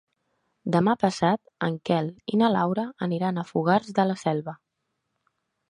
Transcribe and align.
Demà 0.75 0.95
passat 1.03 1.51
en 1.67 1.77
Quel 1.89 2.09
i 2.37 2.41
na 2.43 2.49
Laura 2.57 2.89
aniran 3.09 3.39
a 3.39 3.47
Fogars 3.53 3.95
de 4.01 4.09
la 4.13 4.19
Selva. 4.27 4.57